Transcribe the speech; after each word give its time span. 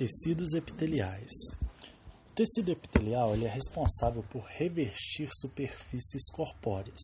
Tecidos 0.00 0.54
epiteliais. 0.54 1.30
O 2.30 2.32
tecido 2.34 2.72
epitelial 2.72 3.34
ele 3.34 3.44
é 3.44 3.50
responsável 3.50 4.22
por 4.30 4.44
revestir 4.44 5.28
superfícies 5.30 6.30
corpóreas 6.32 7.02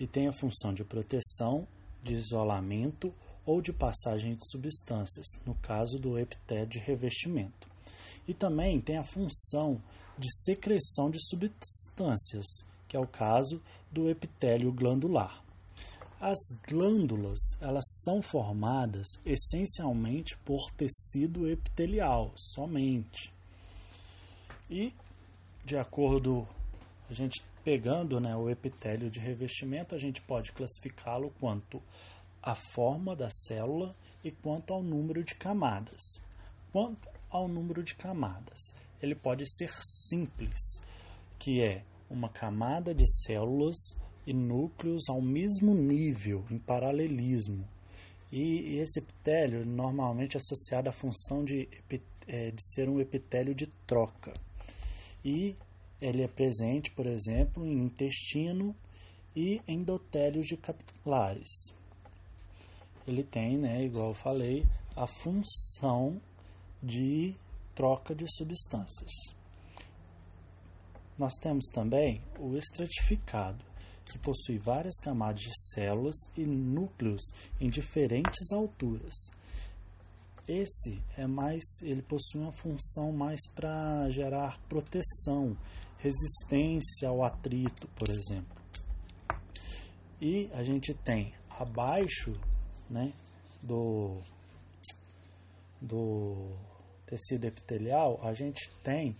e 0.00 0.04
tem 0.04 0.26
a 0.26 0.32
função 0.32 0.74
de 0.74 0.82
proteção, 0.82 1.64
de 2.02 2.14
isolamento 2.14 3.14
ou 3.46 3.62
de 3.62 3.72
passagem 3.72 4.34
de 4.34 4.44
substâncias, 4.50 5.26
no 5.46 5.54
caso 5.62 5.96
do 5.96 6.18
epitélio 6.18 6.66
de 6.66 6.80
revestimento. 6.80 7.68
E 8.26 8.34
também 8.34 8.80
tem 8.80 8.96
a 8.96 9.04
função 9.04 9.80
de 10.18 10.28
secreção 10.42 11.12
de 11.12 11.24
substâncias, 11.24 12.46
que 12.88 12.96
é 12.96 13.00
o 13.00 13.06
caso 13.06 13.62
do 13.92 14.10
epitélio 14.10 14.72
glandular. 14.72 15.40
As 16.20 16.38
glândulas, 16.66 17.38
elas 17.60 17.84
são 18.02 18.20
formadas 18.20 19.06
essencialmente 19.24 20.36
por 20.38 20.68
tecido 20.72 21.48
epitelial, 21.48 22.32
somente. 22.34 23.32
E, 24.68 24.92
de 25.64 25.76
acordo, 25.76 26.44
a 27.08 27.14
gente 27.14 27.40
pegando 27.62 28.18
né, 28.18 28.34
o 28.34 28.50
epitélio 28.50 29.08
de 29.08 29.20
revestimento, 29.20 29.94
a 29.94 29.98
gente 29.98 30.20
pode 30.20 30.50
classificá-lo 30.50 31.32
quanto 31.38 31.80
à 32.42 32.56
forma 32.56 33.14
da 33.14 33.30
célula 33.30 33.94
e 34.24 34.32
quanto 34.32 34.72
ao 34.72 34.82
número 34.82 35.22
de 35.22 35.36
camadas. 35.36 36.20
Quanto 36.72 37.08
ao 37.30 37.46
número 37.46 37.80
de 37.80 37.94
camadas, 37.94 38.74
ele 39.00 39.14
pode 39.14 39.48
ser 39.48 39.70
simples, 40.08 40.80
que 41.38 41.62
é 41.62 41.84
uma 42.10 42.28
camada 42.28 42.92
de 42.92 43.06
células 43.06 43.76
e 44.28 44.34
núcleos 44.34 45.08
ao 45.08 45.22
mesmo 45.22 45.72
nível, 45.72 46.44
em 46.50 46.58
paralelismo. 46.58 47.66
E 48.30 48.76
esse 48.76 48.98
epitélio 48.98 49.64
normalmente 49.64 50.36
é 50.36 50.38
associado 50.38 50.86
à 50.86 50.92
função 50.92 51.42
de, 51.42 51.66
é, 52.26 52.50
de 52.50 52.62
ser 52.74 52.90
um 52.90 53.00
epitélio 53.00 53.54
de 53.54 53.66
troca. 53.86 54.34
E 55.24 55.56
ele 55.98 56.22
é 56.22 56.28
presente, 56.28 56.90
por 56.90 57.06
exemplo, 57.06 57.64
em 57.64 57.84
intestino 57.84 58.76
e 59.34 59.62
endotélios 59.66 60.46
de 60.46 60.58
capilares. 60.58 61.72
Ele 63.06 63.24
tem, 63.24 63.56
né, 63.56 63.82
igual 63.82 64.08
eu 64.08 64.14
falei, 64.14 64.66
a 64.94 65.06
função 65.06 66.20
de 66.82 67.34
troca 67.74 68.14
de 68.14 68.26
substâncias. 68.36 69.10
Nós 71.16 71.32
temos 71.40 71.64
também 71.72 72.20
o 72.38 72.58
estratificado, 72.58 73.67
que 74.08 74.18
possui 74.18 74.58
várias 74.58 74.98
camadas 74.98 75.40
de 75.40 75.50
células 75.74 76.16
e 76.36 76.44
núcleos 76.44 77.22
em 77.60 77.68
diferentes 77.68 78.52
alturas. 78.52 79.14
Esse 80.46 81.02
é 81.16 81.26
mais, 81.26 81.62
ele 81.82 82.00
possui 82.00 82.40
uma 82.40 82.52
função 82.52 83.12
mais 83.12 83.40
para 83.54 84.08
gerar 84.10 84.58
proteção, 84.68 85.56
resistência 85.98 87.08
ao 87.08 87.22
atrito, 87.22 87.86
por 87.88 88.08
exemplo. 88.08 88.56
E 90.20 90.50
a 90.54 90.64
gente 90.64 90.94
tem 90.94 91.34
abaixo, 91.50 92.34
né, 92.88 93.12
do 93.62 94.20
do 95.80 96.50
tecido 97.06 97.46
epitelial, 97.46 98.18
a 98.22 98.34
gente 98.34 98.70
tem 98.82 99.16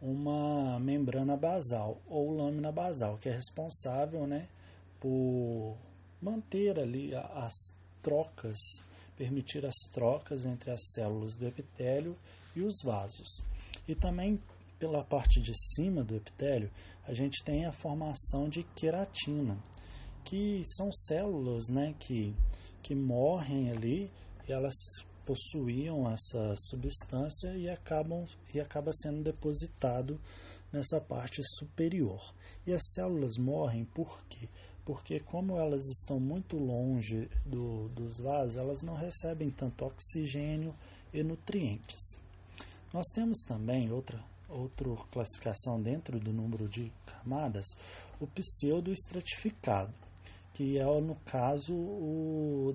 uma 0.00 0.69
membrana 0.80 1.36
basal 1.36 2.00
ou 2.08 2.30
lâmina 2.30 2.72
basal, 2.72 3.18
que 3.18 3.28
é 3.28 3.32
responsável 3.32 4.26
né, 4.26 4.48
por 4.98 5.76
manter 6.20 6.78
ali 6.78 7.14
as 7.14 7.54
trocas, 8.02 8.58
permitir 9.16 9.64
as 9.64 9.76
trocas 9.92 10.44
entre 10.44 10.70
as 10.70 10.80
células 10.92 11.36
do 11.36 11.46
epitélio 11.46 12.16
e 12.56 12.62
os 12.62 12.76
vasos. 12.82 13.42
E 13.86 13.94
também 13.94 14.40
pela 14.78 15.04
parte 15.04 15.40
de 15.40 15.52
cima 15.74 16.02
do 16.02 16.16
epitélio, 16.16 16.70
a 17.06 17.12
gente 17.12 17.44
tem 17.44 17.66
a 17.66 17.72
formação 17.72 18.48
de 18.48 18.62
queratina, 18.74 19.58
que 20.24 20.62
são 20.64 20.90
células 20.90 21.68
né, 21.68 21.94
que, 21.98 22.34
que 22.82 22.94
morrem 22.94 23.70
ali 23.70 24.10
elas 24.48 24.74
possuíam 25.24 26.10
essa 26.10 26.54
substância 26.56 27.54
e 27.56 27.68
acabam 27.68 28.24
e 28.52 28.60
acaba 28.60 28.90
sendo 28.92 29.22
depositado 29.22 30.20
nessa 30.72 31.00
parte 31.00 31.42
superior. 31.58 32.34
E 32.66 32.72
as 32.72 32.82
células 32.94 33.36
morrem 33.36 33.84
por 33.84 34.24
quê? 34.28 34.48
Porque 34.84 35.20
como 35.20 35.56
elas 35.58 35.84
estão 35.86 36.18
muito 36.18 36.56
longe 36.56 37.28
do, 37.44 37.88
dos 37.90 38.18
vasos, 38.18 38.56
elas 38.56 38.82
não 38.82 38.94
recebem 38.94 39.50
tanto 39.50 39.84
oxigênio 39.84 40.74
e 41.12 41.22
nutrientes. 41.22 42.18
Nós 42.92 43.06
temos 43.14 43.40
também 43.46 43.90
outra 43.92 44.22
outra 44.50 44.88
classificação 45.12 45.80
dentro 45.80 46.18
do 46.18 46.32
número 46.32 46.68
de 46.68 46.92
camadas, 47.06 47.64
o 48.18 48.26
pseudoestratificado, 48.26 49.94
que 50.52 50.76
é 50.76 50.84
no 51.00 51.14
caso 51.24 51.72
o, 51.72 52.74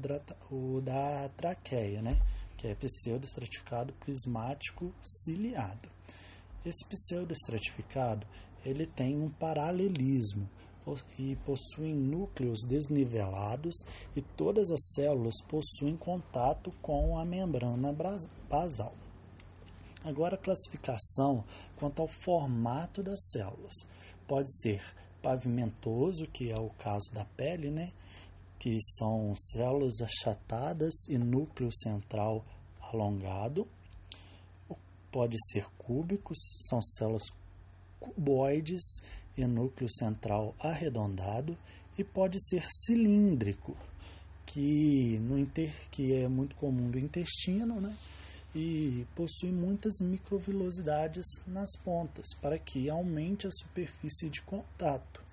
o 0.50 0.82
da 0.82 1.30
traqueia, 1.36 2.02
né? 2.02 2.18
que 2.58 2.68
é 2.68 2.76
pseudoestratificado 2.76 3.94
prismático 3.94 4.94
ciliado. 5.02 5.95
Esse 6.66 6.86
pseudoestratificado 6.86 8.26
ele 8.66 8.88
tem 8.88 9.16
um 9.16 9.30
paralelismo 9.30 10.50
e 11.18 11.36
possui 11.38 11.94
núcleos 11.94 12.62
desnivelados 12.68 13.76
e 14.16 14.22
todas 14.22 14.72
as 14.72 14.94
células 14.94 15.42
possuem 15.48 15.96
contato 15.96 16.72
com 16.82 17.18
a 17.18 17.26
membrana 17.26 17.96
basal. 18.50 18.94
Agora 20.04 20.36
a 20.36 20.40
classificação 20.40 21.44
quanto 21.76 22.02
ao 22.02 22.08
formato 22.08 23.02
das 23.02 23.20
células. 23.32 23.74
Pode 24.28 24.52
ser 24.62 24.82
pavimentoso, 25.22 26.28
que 26.28 26.52
é 26.52 26.60
o 26.60 26.70
caso 26.72 27.12
da 27.12 27.26
pele, 27.26 27.72
né? 27.72 27.92
que 28.60 28.78
são 28.82 29.34
células 29.36 30.02
achatadas 30.02 30.94
e 31.08 31.18
núcleo 31.18 31.72
central 31.72 32.46
alongado. 32.80 33.68
Pode 35.16 35.38
ser 35.50 35.66
cúbicos, 35.78 36.38
são 36.68 36.82
células 36.82 37.24
cuboides 38.02 38.84
e 39.38 39.48
núcleo 39.48 39.88
central 39.90 40.54
arredondado. 40.60 41.58
E 41.98 42.04
pode 42.04 42.38
ser 42.46 42.66
cilíndrico, 42.70 43.78
que, 44.46 45.18
no 45.20 45.40
inter, 45.40 45.74
que 45.90 46.14
é 46.14 46.28
muito 46.28 46.54
comum 46.58 46.92
do 46.92 47.00
intestino, 47.00 47.80
né? 47.80 47.96
e 48.54 49.08
possui 49.16 49.54
muitas 49.54 50.02
microvilosidades 50.02 51.26
nas 51.48 51.78
pontas 51.78 52.34
para 52.42 52.60
que 52.60 52.90
aumente 52.90 53.48
a 53.48 53.52
superfície 53.52 54.30
de 54.30 54.42
contato. 54.42 55.24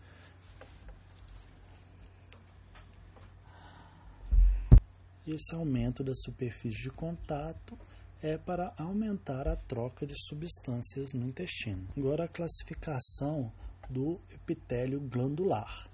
Esse 5.27 5.57
aumento 5.57 6.05
da 6.05 6.15
superfície 6.15 6.83
de 6.83 6.91
contato 6.91 7.77
é 8.23 8.39
para 8.39 8.73
aumentar 8.79 9.49
a 9.49 9.57
troca 9.57 10.07
de 10.07 10.15
substâncias 10.17 11.13
no 11.13 11.27
intestino. 11.27 11.89
Agora, 11.97 12.25
a 12.25 12.29
classificação 12.29 13.53
do 13.91 14.21
epitélio 14.31 15.01
glandular. 15.01 15.91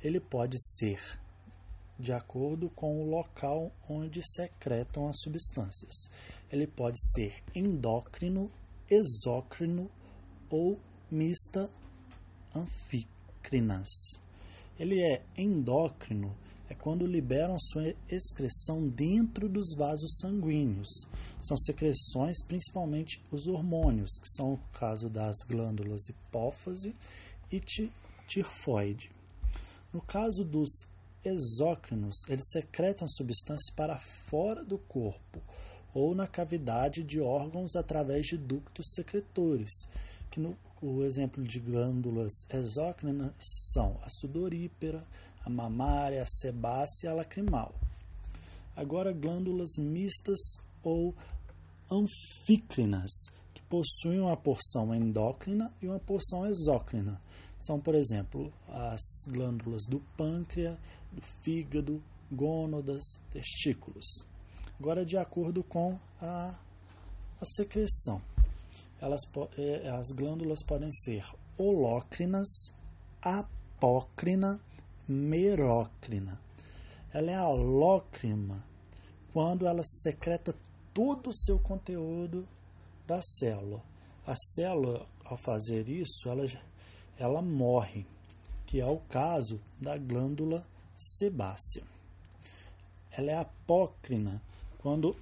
Ele 0.00 0.20
pode 0.20 0.56
ser 0.76 1.00
de 1.98 2.12
acordo 2.12 2.70
com 2.70 3.00
o 3.00 3.08
local 3.08 3.70
onde 3.88 4.20
secretam 4.22 5.08
as 5.08 5.20
substâncias. 5.20 6.08
Ele 6.50 6.66
pode 6.66 6.98
ser 7.12 7.42
endócrino, 7.54 8.50
exócrino 8.88 9.90
ou 10.48 10.78
mista 11.10 11.68
anfícrinas. 12.54 13.88
Ele 14.78 15.00
é 15.00 15.22
endócrino 15.36 16.34
é 16.72 16.74
quando 16.74 17.06
liberam 17.06 17.58
sua 17.58 17.94
excreção 18.08 18.88
dentro 18.88 19.46
dos 19.46 19.74
vasos 19.74 20.18
sanguíneos. 20.18 20.88
São 21.40 21.56
secreções, 21.56 22.42
principalmente 22.46 23.22
os 23.30 23.46
hormônios, 23.46 24.18
que 24.18 24.28
são 24.28 24.54
o 24.54 24.58
caso 24.72 25.10
das 25.10 25.36
glândulas 25.46 26.08
hipófise 26.08 26.96
e 27.50 27.60
tiroide. 28.26 29.10
No 29.92 30.00
caso 30.00 30.44
dos 30.44 30.86
exócrinos, 31.22 32.16
eles 32.26 32.48
secretam 32.50 33.06
substâncias 33.06 33.70
para 33.76 33.98
fora 33.98 34.64
do 34.64 34.78
corpo 34.78 35.42
ou 35.94 36.14
na 36.14 36.26
cavidade 36.26 37.04
de 37.04 37.20
órgãos 37.20 37.76
através 37.76 38.24
de 38.24 38.38
ductos 38.38 38.92
secretores, 38.94 39.86
que 40.32 40.40
no 40.40 40.56
o 40.80 41.04
exemplo 41.04 41.44
de 41.44 41.60
glândulas 41.60 42.32
exócrinas 42.50 43.32
são 43.72 44.00
a 44.02 44.08
sudorípera, 44.08 45.06
a 45.44 45.48
mamária, 45.48 46.20
a 46.20 46.26
sebácea 46.26 47.06
e 47.06 47.08
a 47.08 47.14
lacrimal. 47.14 47.72
Agora, 48.74 49.12
glândulas 49.12 49.76
mistas 49.78 50.38
ou 50.82 51.14
anfícrinas, 51.88 53.12
que 53.54 53.62
possuem 53.62 54.20
uma 54.20 54.36
porção 54.36 54.92
endócrina 54.92 55.72
e 55.80 55.86
uma 55.86 56.00
porção 56.00 56.46
exócrina. 56.46 57.20
São, 57.60 57.78
por 57.78 57.94
exemplo, 57.94 58.52
as 58.66 59.00
glândulas 59.28 59.84
do 59.88 60.00
pâncreas, 60.16 60.76
do 61.12 61.22
fígado, 61.42 62.02
gônadas, 62.32 63.04
testículos. 63.30 64.26
Agora, 64.80 65.04
de 65.04 65.16
acordo 65.16 65.62
com 65.62 65.96
a, 66.20 66.58
A 67.40 67.44
secreção. 67.44 68.31
Elas, 69.02 69.22
é, 69.58 69.88
as 69.90 70.12
glândulas 70.12 70.62
podem 70.62 70.92
ser 70.92 71.24
holócrinas, 71.58 72.48
apócrina, 73.20 74.60
merócrina. 75.08 76.40
Ela 77.12 77.32
é 77.32 77.34
alócrina 77.34 78.64
quando 79.32 79.66
ela 79.66 79.82
secreta 79.82 80.54
todo 80.94 81.30
o 81.30 81.34
seu 81.34 81.58
conteúdo 81.58 82.46
da 83.04 83.20
célula. 83.20 83.82
A 84.24 84.36
célula, 84.36 85.04
ao 85.24 85.36
fazer 85.36 85.88
isso, 85.88 86.28
ela, 86.28 86.46
ela 87.18 87.42
morre, 87.42 88.06
que 88.64 88.80
é 88.80 88.86
o 88.86 88.98
caso 88.98 89.60
da 89.80 89.98
glândula 89.98 90.64
sebácea. 90.94 91.82
Ela 93.10 93.32
é 93.32 93.36
apócrina 93.36 94.40
quando 94.78 95.16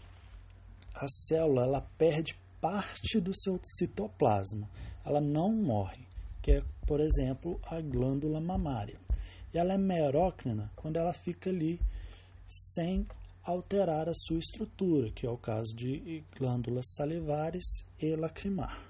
a 0.94 1.06
célula 1.09 1.62
ela 1.62 1.81
perde 1.97 2.38
parte 2.61 3.21
do 3.21 3.33
seu 3.35 3.59
citoplasma. 3.62 4.69
Ela 5.05 5.21
não 5.21 5.53
morre, 5.53 6.07
que 6.43 6.53
é, 6.53 6.62
por 6.87 7.01
exemplo, 7.01 7.61
a 7.65 7.81
glândula 7.81 8.41
mamária. 8.41 9.01
E 9.53 9.59
ela 9.59 9.75
é 9.75 9.79
merócrina 9.79 10.71
quando 10.77 10.97
ela 10.97 11.12
fica 11.12 11.51
ali 11.51 11.81
sem 12.47 13.07
alterar 13.43 14.09
a 14.09 14.15
sua 14.15 14.39
estrutura, 14.39 15.11
que 15.11 15.27
é 15.27 15.31
o 15.31 15.39
caso 15.39 15.75
de 15.75 16.23
glândulas 16.37 16.87
salivares 16.95 17.65
e 18.01 18.15
lacrimar. 18.15 18.90